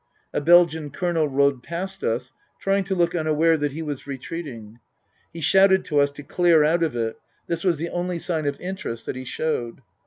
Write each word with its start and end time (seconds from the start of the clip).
A 0.33 0.41
Belgian 0.41 0.89
Colonel 0.89 1.27
rode 1.27 1.61
past 1.61 2.03
us, 2.03 2.33
trying 2.59 2.83
to 2.85 2.95
look 2.95 3.13
unaware 3.13 3.55
that 3.55 3.73
he 3.73 3.83
was 3.83 4.07
retreating. 4.07 4.79
He 5.31 5.41
shouted 5.41 5.85
to 5.85 5.99
us 5.99 6.09
to 6.13 6.23
clear 6.23 6.63
out 6.63 6.81
of 6.81 6.95
it. 6.95 7.19
This 7.45 7.63
was 7.63 7.77
the 7.77 7.89
only 7.91 8.17
sign 8.17 8.47
of 8.47 8.59
interest 8.59 9.05
that 9.05 9.15
he 9.15 9.25
showed. 9.25 9.81